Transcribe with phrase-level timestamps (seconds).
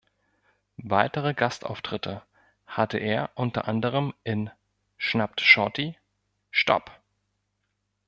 [0.81, 2.23] Weitere Gastauftritte
[2.65, 4.49] hatte er unter anderem in
[4.97, 5.95] "Schnappt Shorty",
[6.49, 6.89] "Stop!